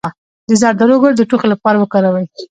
[0.49, 2.25] د زردالو ګل د ټوخي لپاره وکاروئ